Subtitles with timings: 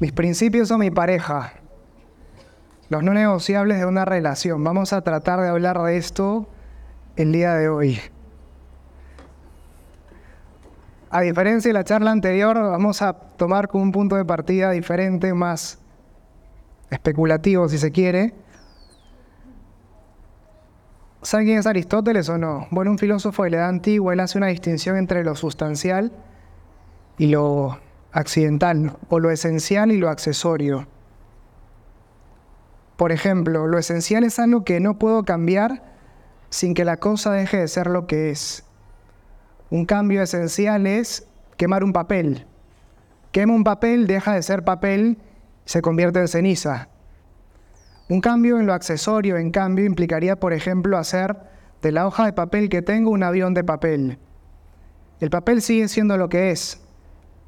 [0.00, 1.54] Mis principios son mi pareja,
[2.88, 4.62] los no negociables de una relación.
[4.62, 6.48] Vamos a tratar de hablar de esto
[7.16, 8.00] el día de hoy.
[11.10, 15.34] A diferencia de la charla anterior, vamos a tomar como un punto de partida diferente,
[15.34, 15.78] más
[16.90, 18.34] especulativo si se quiere.
[21.22, 22.68] ¿Saben quién es Aristóteles o no?
[22.70, 26.12] Bueno, un filósofo de la edad antigua, él hace una distinción entre lo sustancial
[27.18, 27.78] y lo
[28.12, 30.86] accidental, o lo esencial y lo accesorio.
[32.96, 35.82] Por ejemplo, lo esencial es algo que no puedo cambiar
[36.50, 38.64] sin que la cosa deje de ser lo que es.
[39.70, 41.26] Un cambio esencial es
[41.56, 42.46] quemar un papel.
[43.32, 45.18] Quema un papel, deja de ser papel,
[45.64, 46.88] se convierte en ceniza.
[48.08, 51.36] Un cambio en lo accesorio, en cambio, implicaría, por ejemplo, hacer
[51.82, 54.18] de la hoja de papel que tengo un avión de papel.
[55.20, 56.80] El papel sigue siendo lo que es,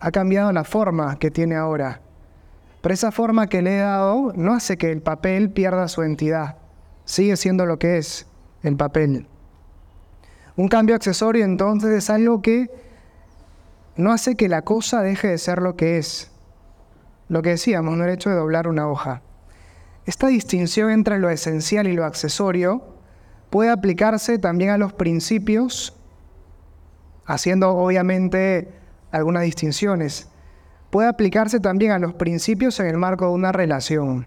[0.00, 2.00] ha cambiado la forma que tiene ahora.
[2.80, 6.56] Pero esa forma que le he dado no hace que el papel pierda su entidad.
[7.04, 8.26] Sigue siendo lo que es
[8.62, 9.26] el papel.
[10.56, 12.70] Un cambio accesorio entonces es algo que
[13.96, 16.30] no hace que la cosa deje de ser lo que es.
[17.28, 19.22] Lo que decíamos, no el hecho de doblar una hoja.
[20.10, 22.82] Esta distinción entre lo esencial y lo accesorio
[23.48, 25.96] puede aplicarse también a los principios,
[27.26, 28.72] haciendo obviamente
[29.12, 30.28] algunas distinciones.
[30.90, 34.26] Puede aplicarse también a los principios en el marco de una relación.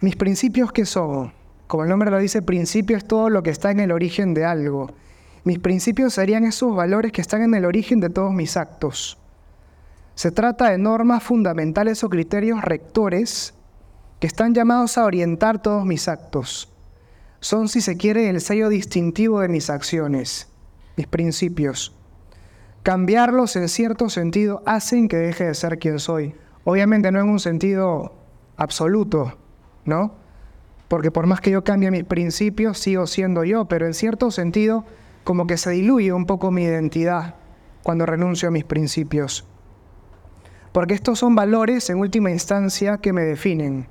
[0.00, 1.32] Mis principios, ¿qué son?
[1.68, 4.46] Como el nombre lo dice, principio es todo lo que está en el origen de
[4.46, 4.90] algo.
[5.44, 9.16] Mis principios serían esos valores que están en el origen de todos mis actos.
[10.16, 13.54] Se trata de normas fundamentales o criterios rectores
[14.20, 16.72] que están llamados a orientar todos mis actos.
[17.40, 20.48] Son, si se quiere, el sello distintivo de mis acciones,
[20.96, 21.94] mis principios
[22.82, 26.34] cambiarlos en cierto sentido hacen que deje de ser quien soy.
[26.64, 28.14] Obviamente no en un sentido
[28.56, 29.38] absoluto,
[29.84, 30.14] ¿no?
[30.88, 34.84] Porque por más que yo cambie mis principios, sigo siendo yo, pero en cierto sentido
[35.24, 37.36] como que se diluye un poco mi identidad
[37.82, 39.46] cuando renuncio a mis principios.
[40.72, 43.88] Porque estos son valores en última instancia que me definen.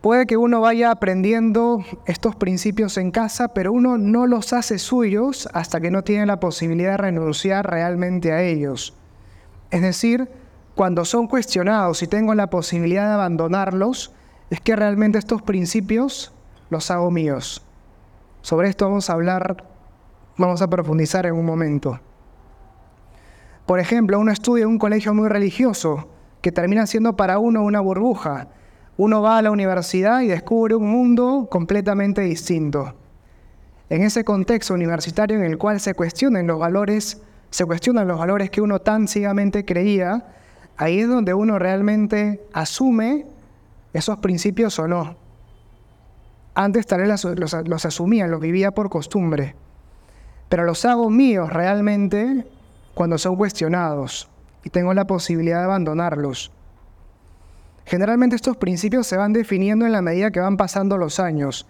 [0.00, 5.46] Puede que uno vaya aprendiendo estos principios en casa, pero uno no los hace suyos
[5.52, 8.94] hasta que no tiene la posibilidad de renunciar realmente a ellos.
[9.70, 10.30] Es decir,
[10.74, 14.14] cuando son cuestionados y tengo la posibilidad de abandonarlos,
[14.48, 16.32] es que realmente estos principios
[16.70, 17.62] los hago míos.
[18.40, 19.64] Sobre esto vamos a hablar,
[20.38, 22.00] vamos a profundizar en un momento.
[23.66, 26.08] Por ejemplo, uno estudia en un colegio muy religioso
[26.40, 28.48] que termina siendo para uno una burbuja
[29.00, 32.92] uno va a la universidad y descubre un mundo completamente distinto.
[33.88, 38.50] En ese contexto universitario en el cual se cuestionan los valores, se cuestionan los valores
[38.50, 40.26] que uno tan ciegamente creía,
[40.76, 43.24] ahí es donde uno realmente asume
[43.94, 45.16] esos principios o no.
[46.52, 49.54] Antes tal vez los, los asumía, los vivía por costumbre,
[50.50, 52.46] pero los hago míos realmente
[52.92, 54.28] cuando son cuestionados
[54.62, 56.52] y tengo la posibilidad de abandonarlos.
[57.90, 61.66] Generalmente estos principios se van definiendo en la medida que van pasando los años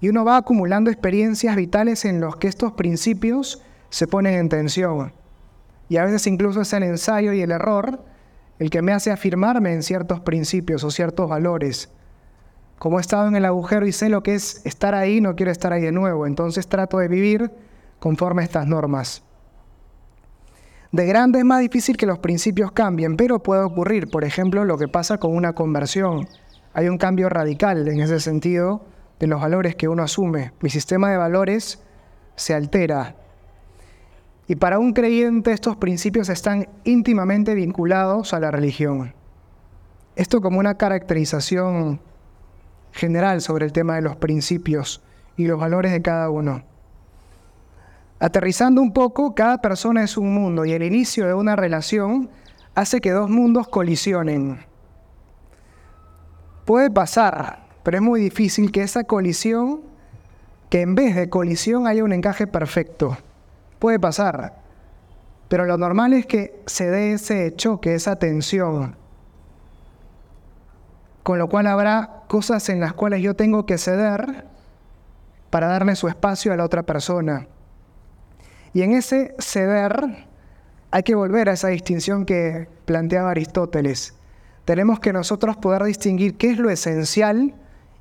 [0.00, 5.12] y uno va acumulando experiencias vitales en los que estos principios se ponen en tensión.
[5.88, 8.04] Y a veces incluso es el ensayo y el error
[8.58, 11.88] el que me hace afirmarme en ciertos principios o ciertos valores.
[12.80, 15.52] Como he estado en el agujero y sé lo que es estar ahí, no quiero
[15.52, 17.48] estar ahí de nuevo, entonces trato de vivir
[18.00, 19.22] conforme a estas normas.
[20.92, 24.76] De grande es más difícil que los principios cambien, pero puede ocurrir, por ejemplo, lo
[24.76, 26.26] que pasa con una conversión.
[26.72, 28.84] Hay un cambio radical en ese sentido
[29.20, 30.52] de los valores que uno asume.
[30.60, 31.80] Mi sistema de valores
[32.34, 33.14] se altera.
[34.48, 39.14] Y para un creyente estos principios están íntimamente vinculados a la religión.
[40.16, 42.00] Esto como una caracterización
[42.90, 45.04] general sobre el tema de los principios
[45.36, 46.64] y los valores de cada uno.
[48.20, 52.28] Aterrizando un poco, cada persona es un mundo y el inicio de una relación
[52.74, 54.60] hace que dos mundos colisionen.
[56.66, 59.80] Puede pasar, pero es muy difícil que esa colisión,
[60.68, 63.16] que en vez de colisión haya un encaje perfecto.
[63.78, 64.60] Puede pasar,
[65.48, 68.96] pero lo normal es que se dé ese choque, esa tensión.
[71.22, 74.44] Con lo cual habrá cosas en las cuales yo tengo que ceder
[75.48, 77.46] para darle su espacio a la otra persona.
[78.72, 80.26] Y en ese ceder
[80.90, 84.14] hay que volver a esa distinción que planteaba Aristóteles.
[84.64, 87.54] Tenemos que nosotros poder distinguir qué es lo esencial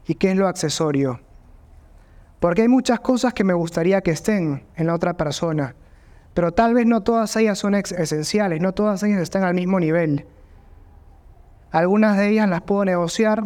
[0.05, 1.19] y qué es lo accesorio.
[2.39, 5.75] Porque hay muchas cosas que me gustaría que estén en la otra persona,
[6.33, 10.25] pero tal vez no todas ellas son esenciales, no todas ellas están al mismo nivel.
[11.71, 13.43] Algunas de ellas las puedo negociar,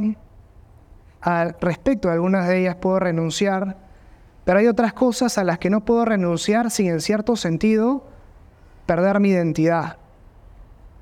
[1.21, 3.77] al respecto a algunas de ellas puedo renunciar,
[4.45, 8.05] pero hay otras cosas a las que no puedo renunciar sin en cierto sentido
[8.85, 9.97] perder mi identidad.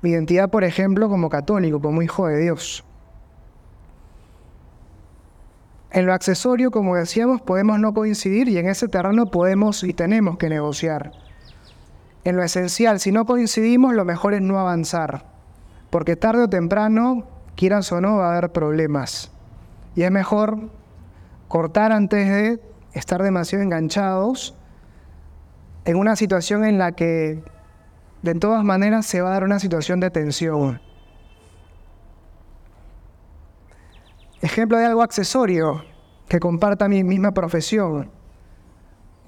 [0.00, 2.84] Mi identidad, por ejemplo, como católico, como hijo de Dios.
[5.90, 10.38] En lo accesorio, como decíamos, podemos no coincidir y en ese terreno podemos y tenemos
[10.38, 11.12] que negociar.
[12.24, 15.26] En lo esencial, si no coincidimos, lo mejor es no avanzar,
[15.90, 19.32] porque tarde o temprano, quieras o no, va a haber problemas.
[19.94, 20.70] Y es mejor
[21.48, 24.54] cortar antes de estar demasiado enganchados
[25.84, 27.42] en una situación en la que
[28.22, 30.80] de todas maneras se va a dar una situación de tensión.
[34.40, 35.84] Ejemplo de algo accesorio
[36.28, 38.10] que comparta mi misma profesión.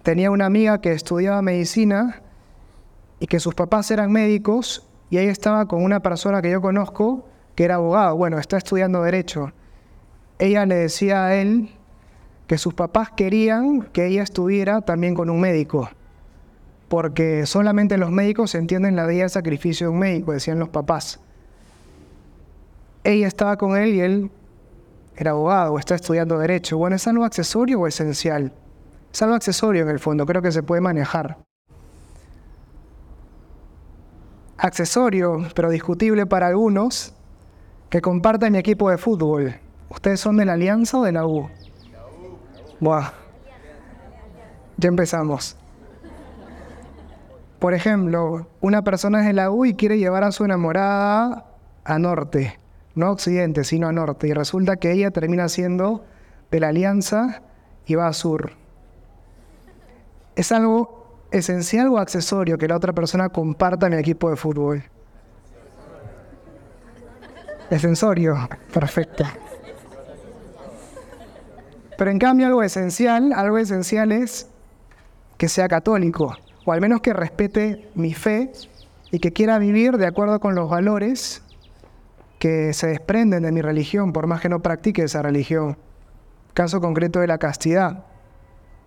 [0.03, 2.23] Tenía una amiga que estudiaba medicina
[3.21, 7.29] y que sus papás eran médicos y ahí estaba con una persona que yo conozco
[7.55, 8.17] que era abogado.
[8.17, 9.53] Bueno, está estudiando derecho.
[10.39, 11.71] Ella le decía a él
[12.47, 15.89] que sus papás querían que ella estuviera también con un médico,
[16.89, 21.21] porque solamente los médicos entienden la vida de sacrificio de un médico, decían los papás.
[23.03, 24.31] Ella estaba con él y él
[25.17, 26.77] era abogado o está estudiando derecho.
[26.77, 28.53] Bueno, ¿es algo accesorio o esencial?
[29.13, 31.39] Es algo accesorio en el fondo, creo que se puede manejar.
[34.57, 37.15] Accesorio, pero discutible para algunos,
[37.91, 39.55] que comparta mi equipo de fútbol.
[39.89, 41.49] ¿Ustedes son de la Alianza o de la U?
[42.81, 43.13] Buah.
[44.77, 45.57] Ya empezamos.
[47.59, 51.47] Por ejemplo, una persona es de la U y quiere llevar a su enamorada
[51.85, 52.59] a norte
[52.95, 54.29] no a occidente, sino a norte.
[54.29, 56.05] Y resulta que ella termina siendo
[56.51, 57.43] de la alianza
[57.87, 58.53] y va a sur.
[60.37, 64.85] Es algo esencial o accesorio que la otra persona comparta en el equipo de fútbol.
[67.71, 69.25] Esensorio, perfecto.
[71.97, 74.49] Pero en cambio algo esencial, algo esencial es
[75.37, 78.53] que sea católico, o al menos que respete mi fe
[79.11, 81.43] y que quiera vivir de acuerdo con los valores
[82.39, 85.77] que se desprenden de mi religión, por más que no practique esa religión.
[86.53, 88.05] Caso concreto de la castidad,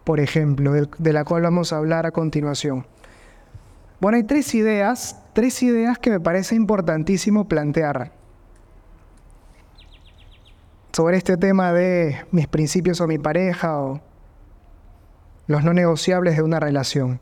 [0.04, 2.86] por ejemplo, de la cual vamos a hablar a continuación.
[4.00, 8.12] Bueno, hay tres ideas, tres ideas que me parece importantísimo plantear
[10.97, 14.01] sobre este tema de mis principios o mi pareja o
[15.45, 17.21] los no negociables de una relación.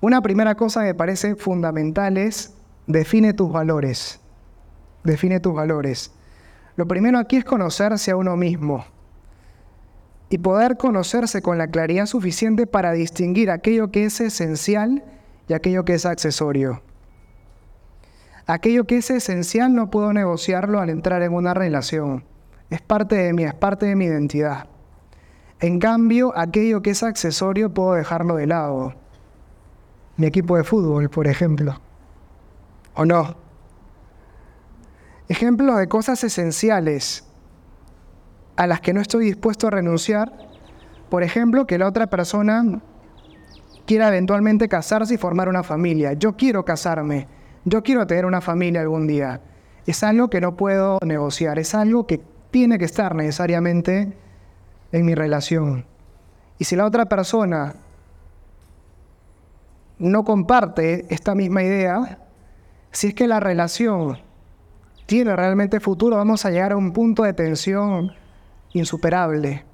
[0.00, 2.54] Una primera cosa que me parece fundamental es
[2.88, 4.20] define tus valores
[5.04, 6.10] define tus valores.
[6.74, 8.84] Lo primero aquí es conocerse a uno mismo
[10.28, 15.04] y poder conocerse con la claridad suficiente para distinguir aquello que es esencial
[15.46, 16.82] y aquello que es accesorio.
[18.46, 22.24] Aquello que es esencial no puedo negociarlo al entrar en una relación.
[22.70, 24.66] Es parte de mí, es parte de mi identidad.
[25.60, 28.94] En cambio, aquello que es accesorio puedo dejarlo de lado.
[30.16, 31.80] Mi equipo de fútbol, por ejemplo.
[32.94, 33.36] ¿O no?
[35.28, 37.24] Ejemplos de cosas esenciales
[38.56, 40.32] a las que no estoy dispuesto a renunciar.
[41.08, 42.80] Por ejemplo, que la otra persona
[43.86, 46.12] quiera eventualmente casarse y formar una familia.
[46.12, 47.28] Yo quiero casarme,
[47.64, 49.40] yo quiero tener una familia algún día.
[49.86, 52.20] Es algo que no puedo negociar, es algo que
[52.54, 54.16] tiene que estar necesariamente
[54.92, 55.84] en mi relación.
[56.56, 57.74] Y si la otra persona
[59.98, 62.20] no comparte esta misma idea,
[62.92, 64.18] si es que la relación
[65.06, 68.12] tiene realmente futuro, vamos a llegar a un punto de tensión
[68.72, 69.64] insuperable.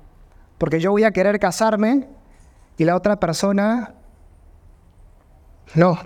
[0.57, 2.09] Porque yo voy a querer casarme
[2.79, 3.93] y la otra persona
[5.75, 5.99] no.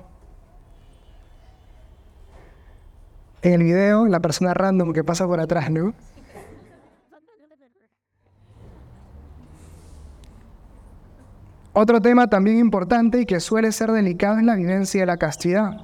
[3.43, 5.95] En el video, la persona random que pasa por atrás, ¿no?
[11.77, 15.79] Otro tema también importante y que suele ser delicado es la vivencia de la castidad.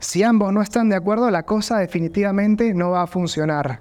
[0.00, 3.80] Si ambos no están de acuerdo, la cosa definitivamente no va a funcionar.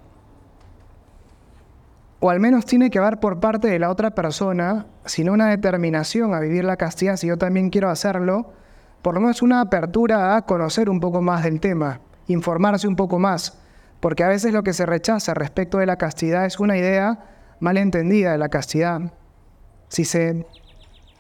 [2.19, 6.35] O al menos tiene que haber por parte de la otra persona, sino una determinación
[6.35, 8.53] a vivir la castidad, si yo también quiero hacerlo,
[9.01, 13.17] por lo menos una apertura a conocer un poco más del tema, informarse un poco
[13.17, 13.59] más,
[13.99, 17.25] porque a veces lo que se rechaza respecto de la castidad es una idea
[17.59, 19.01] mal entendida de la castidad.
[19.87, 20.45] Si se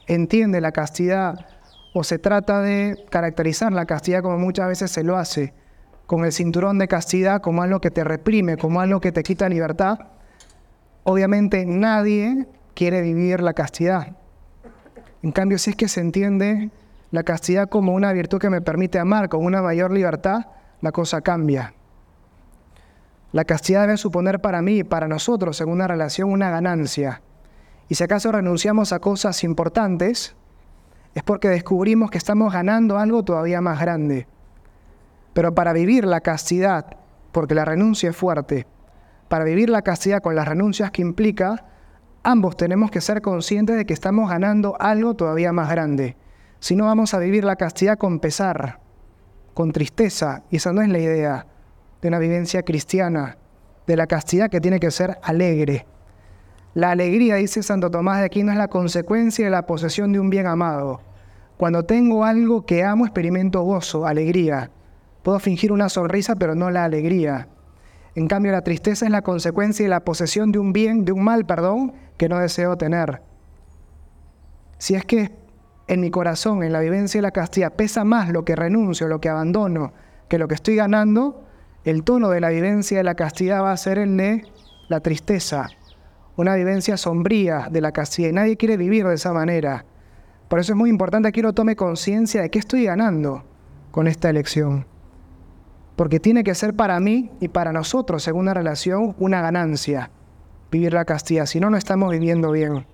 [0.07, 1.45] entiende la castidad
[1.93, 5.53] o se trata de caracterizar la castidad como muchas veces se lo hace,
[6.05, 9.49] con el cinturón de castidad como algo que te reprime, como algo que te quita
[9.49, 9.99] libertad,
[11.03, 14.15] obviamente nadie quiere vivir la castidad.
[15.23, 16.69] En cambio, si es que se entiende
[17.11, 20.45] la castidad como una virtud que me permite amar con una mayor libertad,
[20.81, 21.73] la cosa cambia.
[23.31, 27.21] La castidad debe suponer para mí para nosotros en una relación una ganancia.
[27.87, 30.35] Y si acaso renunciamos a cosas importantes,
[31.13, 34.27] es porque descubrimos que estamos ganando algo todavía más grande.
[35.33, 36.97] Pero para vivir la castidad,
[37.31, 38.67] porque la renuncia es fuerte,
[39.27, 41.65] para vivir la castidad con las renuncias que implica,
[42.23, 46.17] ambos tenemos que ser conscientes de que estamos ganando algo todavía más grande.
[46.59, 48.79] Si no vamos a vivir la castidad con pesar,
[49.53, 51.45] con tristeza, y esa no es la idea
[52.01, 53.37] de una vivencia cristiana,
[53.87, 55.85] de la castidad que tiene que ser alegre.
[56.75, 60.29] La alegría, dice Santo Tomás de Aquino, es la consecuencia de la posesión de un
[60.29, 60.99] bien amado.
[61.55, 64.71] Cuando tengo algo que amo, experimento gozo, alegría.
[65.23, 67.47] Puedo fingir una sonrisa, pero no la alegría.
[68.13, 71.23] En cambio, la tristeza es la consecuencia de la posesión de un bien, de un
[71.23, 73.21] mal, perdón, que no deseo tener.
[74.77, 75.31] Si es que
[75.87, 79.21] en mi corazón, en la vivencia de la castidad, pesa más lo que renuncio, lo
[79.21, 79.93] que abandono,
[80.27, 81.41] que lo que estoy ganando,
[81.85, 84.43] el tono de la vivencia de la castidad va a ser el de
[84.89, 85.69] la tristeza,
[86.37, 88.29] una vivencia sombría de la castidad.
[88.29, 89.85] Y nadie quiere vivir de esa manera.
[90.47, 93.43] Por eso es muy importante que uno tome conciencia de qué estoy ganando
[93.91, 94.85] con esta elección.
[95.95, 100.11] Porque tiene que ser para mí y para nosotros, según una relación, una ganancia
[100.71, 101.45] vivir la castidad.
[101.45, 102.85] Si no, no estamos viviendo bien.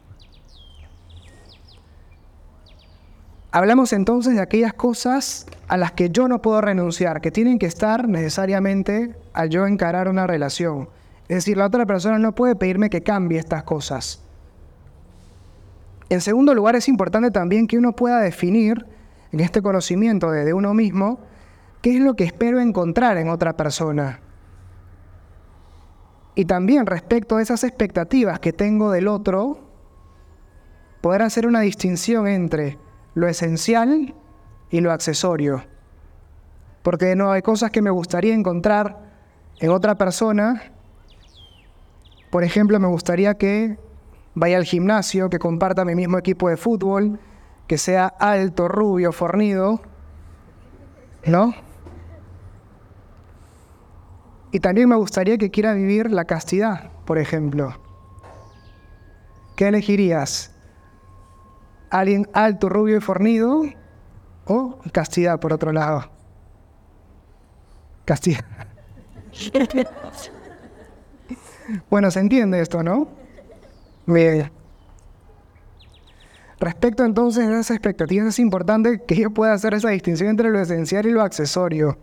[3.52, 7.66] Hablamos entonces de aquellas cosas a las que yo no puedo renunciar, que tienen que
[7.66, 10.90] estar necesariamente al yo encarar una relación.
[11.32, 14.22] Es decir, la otra persona no puede pedirme que cambie estas cosas.
[16.10, 18.86] En segundo lugar, es importante también que uno pueda definir
[19.32, 21.22] en este conocimiento de, uno mismo
[21.82, 24.20] qué es lo que espero encontrar en otra persona.
[26.36, 29.58] Y también respecto a esas expectativas que tengo del otro,
[31.00, 32.78] poder hacer una distinción entre
[33.14, 34.14] lo esencial
[34.70, 35.64] y lo accesorio.
[36.84, 39.00] Porque no hay cosas que me gustaría encontrar
[39.62, 40.74] en otra persona.
[42.32, 43.78] Por ejemplo, me gustaría que
[44.34, 47.20] vaya al gimnasio, que comparta mi mismo equipo de fútbol,
[47.68, 49.82] que sea alto, rubio, fornido,
[51.26, 51.54] ¿no?
[54.52, 57.76] Y también me gustaría que quiera vivir la castidad, por ejemplo.
[59.56, 60.52] ¿Qué elegirías?
[61.92, 63.64] alguien alto, rubio y fornido,
[64.46, 66.10] o castidad por otro lado.
[68.06, 68.44] Castidad.
[71.90, 73.08] bueno, se entiende esto, ¿no?
[74.06, 74.52] Bien.
[76.60, 80.60] Respecto entonces a esas expectativas, es importante que yo pueda hacer esa distinción entre lo
[80.60, 81.98] esencial y lo accesorio.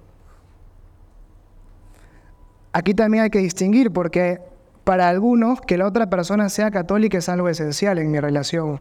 [2.73, 4.41] Aquí también hay que distinguir porque
[4.85, 8.81] para algunos que la otra persona sea católica es algo esencial en mi relación.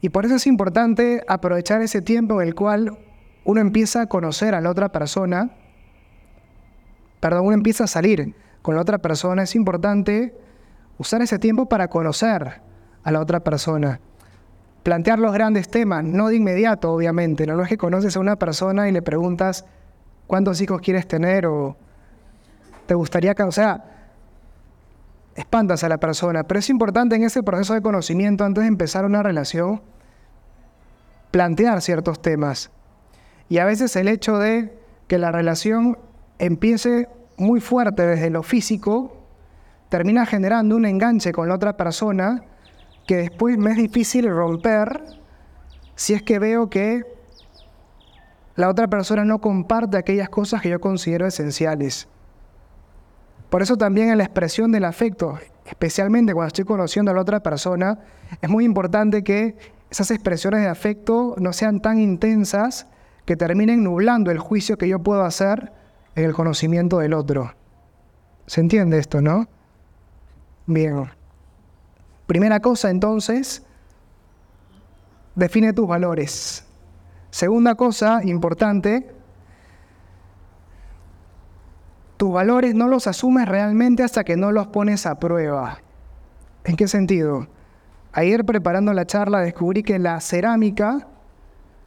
[0.00, 2.98] Y por eso es importante aprovechar ese tiempo en el cual
[3.44, 5.50] uno empieza a conocer a la otra persona,
[7.20, 8.34] perdón, uno empieza a salir
[8.64, 10.34] con la otra persona, es importante
[10.96, 12.62] usar ese tiempo para conocer
[13.02, 14.00] a la otra persona.
[14.82, 18.88] Plantear los grandes temas, no de inmediato, obviamente, no, es que conoces a una persona
[18.88, 19.66] y le preguntas
[20.26, 21.76] cuántos hijos quieres tener o
[22.86, 23.84] te gustaría, o sea,
[25.36, 29.04] espantas a la persona, pero es importante en ese proceso de conocimiento, antes de empezar
[29.04, 29.82] una relación,
[31.30, 32.70] plantear ciertos temas.
[33.50, 34.74] Y a veces el hecho de
[35.06, 35.98] que la relación
[36.38, 39.24] empiece muy fuerte desde lo físico,
[39.88, 42.42] termina generando un enganche con la otra persona
[43.06, 45.02] que después me es difícil romper
[45.94, 47.04] si es que veo que
[48.56, 52.08] la otra persona no comparte aquellas cosas que yo considero esenciales.
[53.50, 57.40] Por eso también en la expresión del afecto, especialmente cuando estoy conociendo a la otra
[57.40, 57.98] persona,
[58.40, 59.56] es muy importante que
[59.90, 62.86] esas expresiones de afecto no sean tan intensas
[63.24, 65.72] que terminen nublando el juicio que yo puedo hacer
[66.14, 67.52] en el conocimiento del otro.
[68.46, 69.48] ¿Se entiende esto, no?
[70.66, 71.10] Bien.
[72.26, 73.62] Primera cosa entonces,
[75.34, 76.64] define tus valores.
[77.30, 79.10] Segunda cosa importante,
[82.16, 85.78] tus valores no los asumes realmente hasta que no los pones a prueba.
[86.64, 87.48] ¿En qué sentido?
[88.12, 91.08] Ayer preparando la charla descubrí que la cerámica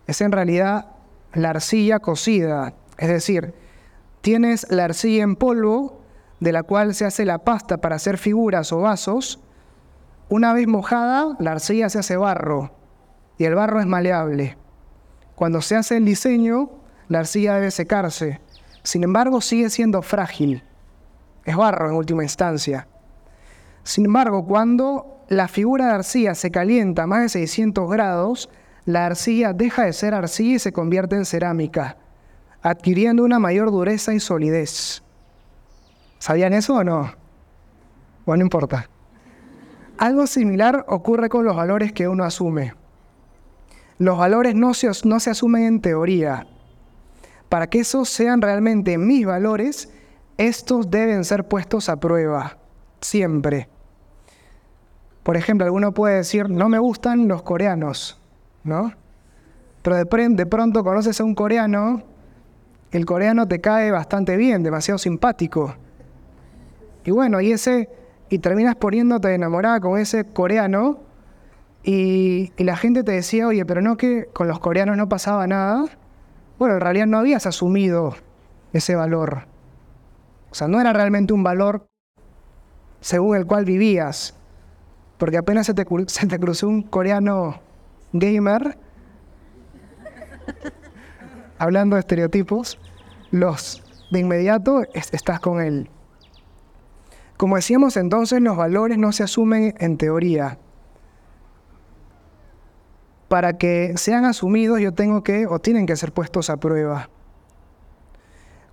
[0.05, 0.87] es en realidad
[1.33, 3.53] la arcilla cocida, es decir,
[4.21, 6.01] tienes la arcilla en polvo
[6.39, 9.39] de la cual se hace la pasta para hacer figuras o vasos.
[10.29, 12.71] Una vez mojada, la arcilla se hace barro
[13.37, 14.57] y el barro es maleable.
[15.35, 16.71] Cuando se hace el diseño,
[17.07, 18.41] la arcilla debe secarse.
[18.83, 20.63] Sin embargo, sigue siendo frágil.
[21.45, 22.87] Es barro en última instancia.
[23.83, 28.49] Sin embargo, cuando la figura de arcilla se calienta a más de 600 grados,
[28.85, 31.97] la arcilla deja de ser arcilla y se convierte en cerámica,
[32.69, 35.03] adquiriendo una mayor dureza y solidez.
[36.19, 37.13] ¿Sabían eso o no?
[38.25, 38.89] Bueno, no importa.
[39.97, 42.73] Algo similar ocurre con los valores que uno asume.
[43.97, 46.47] Los valores no se, no se asumen en teoría.
[47.49, 49.89] Para que esos sean realmente mis valores,
[50.37, 52.57] estos deben ser puestos a prueba,
[53.01, 53.69] siempre.
[55.23, 58.21] Por ejemplo, alguno puede decir, no me gustan los coreanos,
[58.63, 58.93] ¿no?
[59.81, 62.03] Pero de, de pronto conoces a un coreano,
[62.91, 65.75] el coreano te cae bastante bien, demasiado simpático.
[67.03, 67.89] Y bueno, y ese,
[68.29, 70.99] y terminas poniéndote enamorada con ese coreano,
[71.83, 75.85] y, la gente te decía, oye, pero no que con los coreanos no pasaba nada.
[76.59, 78.13] Bueno, en realidad no habías asumido
[78.73, 79.45] ese valor.
[80.51, 81.87] O sea, no era realmente un valor
[82.99, 84.35] según el cual vivías.
[85.17, 85.85] Porque apenas se te
[86.39, 87.61] cruzó un coreano
[88.11, 88.77] gamer,
[91.57, 92.79] hablando de estereotipos,
[93.31, 95.89] los de inmediato estás con él.
[97.37, 100.57] Como decíamos entonces, los valores no se asumen en teoría.
[103.27, 107.09] Para que sean asumidos yo tengo que o tienen que ser puestos a prueba.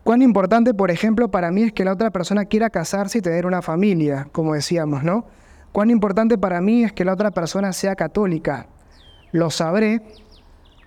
[0.05, 3.47] Cuán importante, por ejemplo, para mí es que la otra persona quiera casarse y tener
[3.47, 5.26] una familia, como decíamos, ¿no?
[5.73, 8.69] Cuán importante para mí es que la otra persona sea católica.
[9.33, 10.03] Lo sabré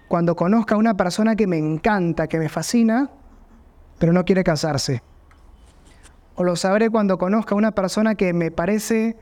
[0.08, 3.10] cuando conozca a una persona que me encanta, que me fascina,
[4.00, 5.02] pero no quiere casarse.
[6.36, 9.18] O lo sabré cuando conozca a una persona que me parece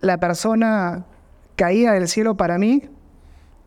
[0.00, 1.04] la persona
[1.56, 2.88] caída del cielo para mí,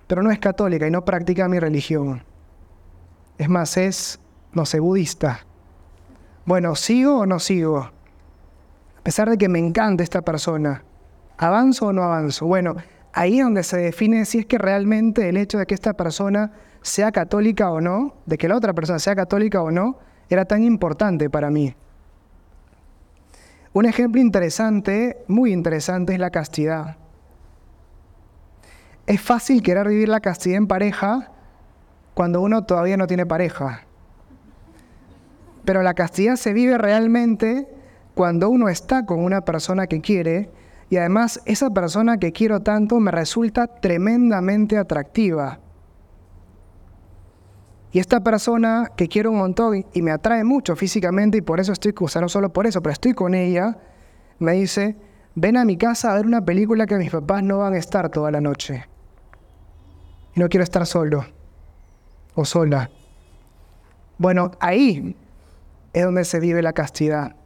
[0.08, 2.24] pero no es católica y no practica mi religión.
[3.38, 4.20] Es más, es,
[4.54, 5.46] no sé, budista.
[6.46, 7.80] Bueno, ¿sigo o no sigo?
[7.80, 10.84] A pesar de que me encanta esta persona,
[11.38, 12.46] ¿avanzo o no avanzo?
[12.46, 12.76] Bueno,
[13.14, 16.52] ahí es donde se define si es que realmente el hecho de que esta persona
[16.82, 20.64] sea católica o no, de que la otra persona sea católica o no, era tan
[20.64, 21.76] importante para mí.
[23.74, 26.98] Un ejemplo interesante, muy interesante, es la castidad.
[29.06, 31.32] Es fácil querer vivir la castidad en pareja
[32.14, 33.86] cuando uno todavía no tiene pareja.
[35.64, 37.68] Pero la castidad se vive realmente
[38.14, 40.50] cuando uno está con una persona que quiere
[40.92, 45.60] y además esa persona que quiero tanto me resulta tremendamente atractiva.
[47.94, 51.72] Y esta persona que quiero un montón y me atrae mucho físicamente y por eso
[51.72, 53.78] estoy, o no solo por eso, pero estoy con ella,
[54.40, 54.98] me dice,
[55.34, 58.10] ven a mi casa a ver una película que mis papás no van a estar
[58.10, 58.86] toda la noche.
[60.36, 61.26] Y no quiero estar solo
[62.36, 62.90] o sola.
[64.18, 65.16] Bueno, ahí
[65.94, 67.38] es donde se vive la castidad.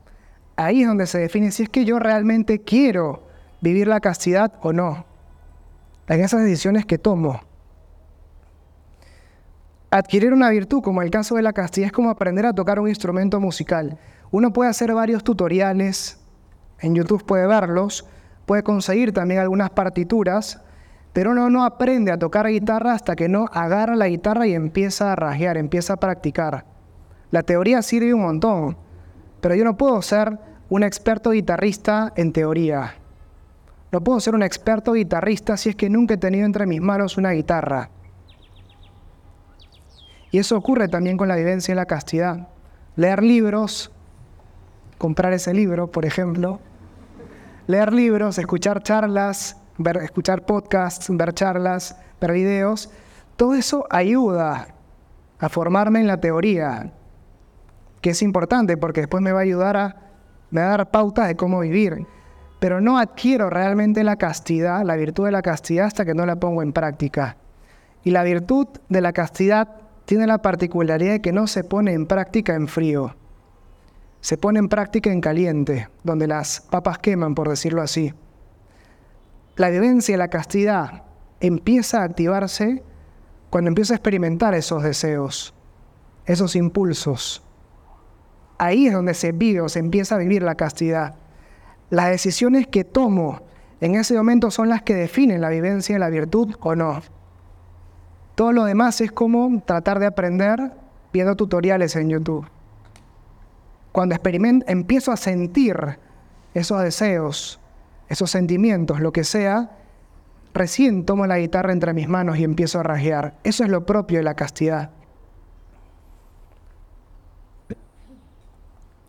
[0.56, 3.25] Ahí es donde se define si es que yo realmente quiero
[3.66, 5.06] vivir la castidad o no.
[6.08, 7.42] En esas decisiones que tomo.
[9.90, 12.88] Adquirir una virtud, como el caso de la castidad, es como aprender a tocar un
[12.88, 13.98] instrumento musical.
[14.30, 16.20] Uno puede hacer varios tutoriales,
[16.80, 18.06] en YouTube puede verlos,
[18.46, 20.62] puede conseguir también algunas partituras,
[21.12, 25.12] pero uno no aprende a tocar guitarra hasta que no agarra la guitarra y empieza
[25.12, 26.66] a rasguear, empieza a practicar.
[27.32, 28.78] La teoría sirve un montón,
[29.42, 30.38] pero yo no puedo ser
[30.70, 32.96] un experto guitarrista en teoría.
[33.96, 37.16] No puedo ser un experto guitarrista si es que nunca he tenido entre mis manos
[37.16, 37.92] una guitarra.
[40.32, 42.50] Y eso ocurre también con la vivencia y la castidad.
[42.98, 43.94] Leer libros,
[44.98, 46.60] comprar ese libro, por ejemplo.
[47.68, 52.90] Leer libros, escuchar charlas, ver, escuchar podcasts, ver charlas, ver videos.
[53.38, 54.76] Todo eso ayuda
[55.40, 56.92] a formarme en la teoría,
[58.02, 59.96] que es importante porque después me va a ayudar a,
[60.52, 62.06] me va a dar pautas de cómo vivir.
[62.60, 66.38] Pero no adquiero realmente la castidad, la virtud de la castidad hasta que no la
[66.38, 67.38] pongo en práctica.
[68.04, 69.70] Y la virtud de la castidad
[70.06, 73.16] tiene la particularidad de que no se pone en práctica en frío,
[74.26, 78.12] se pone en práctica en caliente, donde las papas queman, por decirlo así.
[79.56, 81.04] La vivencia de la castidad
[81.40, 82.82] empieza a activarse
[83.52, 85.54] cuando empiezo a experimentar esos deseos,
[86.26, 87.44] esos impulsos.
[88.58, 91.16] Ahí es donde se vive o se empieza a vivir la castidad.
[91.96, 93.40] Las decisiones que tomo
[93.80, 97.02] en ese momento son las que definen la vivencia de la virtud o no.
[98.36, 100.74] Todo lo demás es como tratar de aprender
[101.14, 102.46] viendo tutoriales en YouTube.
[103.94, 105.98] Cuando experimento, empiezo a sentir
[106.54, 107.62] esos deseos,
[108.10, 109.78] esos sentimientos, lo que sea,
[110.54, 113.36] recién tomo la guitarra entre mis manos y empiezo a rasguear.
[113.46, 114.90] Eso es lo propio de la castidad.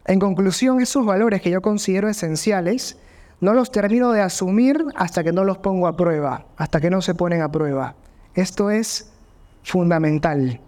[0.07, 2.97] En conclusión, esos valores que yo considero esenciales
[3.41, 7.03] no los termino de asumir hasta que no los pongo a prueba, hasta que no
[7.03, 7.97] se ponen a prueba.
[8.35, 9.13] Esto es
[9.65, 10.61] fundamental.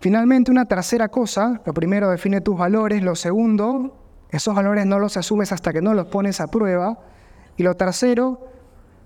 [0.00, 3.94] Finalmente, una tercera cosa, lo primero define tus valores, lo segundo,
[4.30, 6.98] esos valores no los asumes hasta que no los pones a prueba,
[7.58, 8.48] y lo tercero,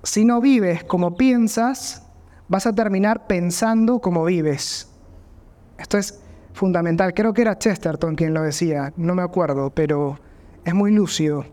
[0.05, 2.07] si no vives como piensas,
[2.47, 4.89] vas a terminar pensando como vives.
[5.77, 6.24] Esto es
[6.55, 10.19] fundamental, creo que era Chesterton quien lo decía, no me acuerdo, pero
[10.65, 11.45] es muy lúcido.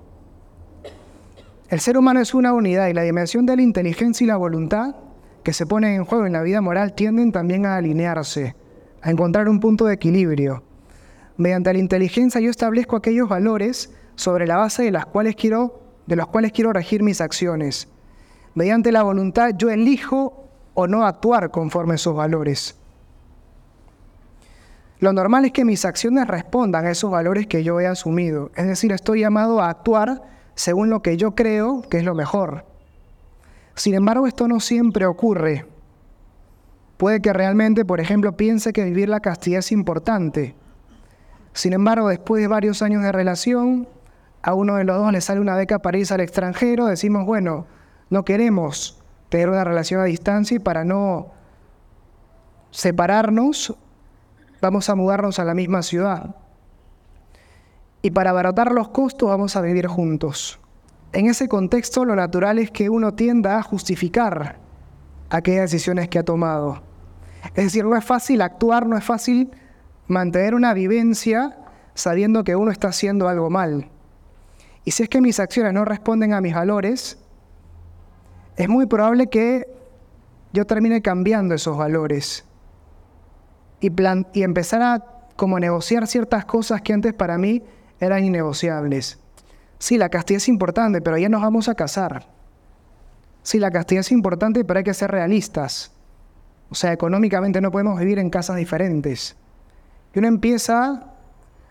[1.70, 4.96] El ser humano es una unidad y la dimensión de la inteligencia y la voluntad
[5.44, 8.56] que se ponen en juego en la vida moral tienden también a alinearse,
[9.02, 10.64] a encontrar un punto de equilibrio.
[11.36, 16.16] Mediante la inteligencia yo establezco aquellos valores sobre la base de, las cuales quiero, de
[16.16, 17.88] los cuales quiero regir mis acciones.
[18.54, 22.81] Mediante la voluntad yo elijo o no actuar conforme a esos valores.
[25.02, 28.52] Lo normal es que mis acciones respondan a esos valores que yo he asumido.
[28.56, 30.22] Es decir, estoy llamado a actuar
[30.54, 32.66] según lo que yo creo que es lo mejor.
[33.74, 35.66] Sin embargo, esto no siempre ocurre.
[36.98, 40.54] Puede que realmente, por ejemplo, piense que vivir la castidad es importante.
[41.54, 43.88] Sin embargo, después de varios años de relación,
[44.44, 47.66] a uno de los dos le sale una beca para irse al extranjero, decimos, bueno,
[48.12, 51.32] no queremos tener una relación a distancia y para no
[52.70, 53.76] separarnos,
[54.62, 56.36] vamos a mudarnos a la misma ciudad
[58.02, 60.60] y para abaratar los costos vamos a vivir juntos.
[61.13, 64.58] En ese contexto lo natural es que uno tienda a justificar
[65.30, 66.82] aquellas decisiones que ha tomado.
[67.56, 69.52] Es decir, no es fácil actuar, no es fácil
[70.08, 71.58] mantener una vivencia
[71.93, 73.89] sabiendo que uno está haciendo algo mal.
[74.84, 77.19] Y si es que mis acciones no responden a mis valores,
[78.56, 79.67] es muy probable que
[80.54, 82.45] yo termine cambiando esos valores
[83.82, 83.91] y,
[84.34, 87.63] y empezar a como negociar ciertas cosas que antes para mí
[88.00, 89.20] eran innegociables.
[89.80, 92.28] Sí, la castidad es importante, pero ya nos vamos a casar.
[93.41, 95.91] Sí, la castidad es importante, pero hay que ser realistas.
[96.70, 99.36] O sea, económicamente no podemos vivir en casas diferentes.
[100.13, 101.08] Y uno empieza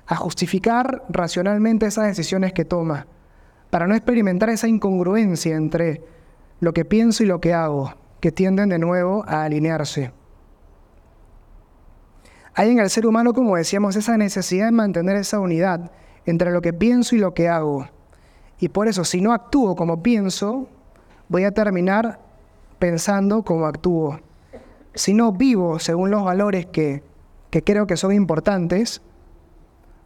[0.07, 3.07] a justificar racionalmente esas decisiones que toma,
[3.70, 6.03] para no experimentar esa incongruencia entre
[6.59, 10.12] lo que pienso y lo que hago, que tienden de nuevo a alinearse.
[12.55, 15.91] Hay en el ser humano, como decíamos, esa necesidad de mantener esa unidad
[16.27, 17.89] entre lo que pienso y lo que hago.
[18.59, 20.69] Y por eso, si no actúo como pienso,
[21.29, 22.19] voy a terminar
[22.79, 24.21] pensando como actúo.
[24.95, 27.03] Si no vivo según los valores que,
[27.51, 29.01] creo que son importantes,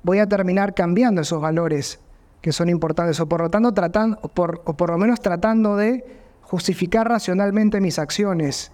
[0.02, 1.98] voy a terminar cambiando esos valores
[2.42, 6.04] que son importantes, o por lo tanto tratando, por, o por lo menos tratando de
[6.42, 8.70] justificar racionalmente mis acciones,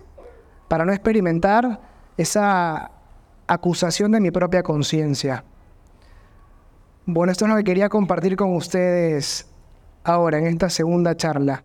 [0.66, 1.80] para no experimentar
[2.16, 2.90] esa
[3.52, 5.44] acusación de mi propia conciencia.
[7.04, 9.48] Bueno, esto es lo que quería compartir con ustedes
[10.04, 11.64] ahora en esta segunda charla.